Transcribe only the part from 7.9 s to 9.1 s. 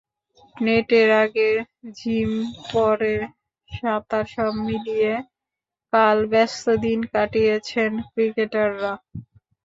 ক্রিকেটাররা।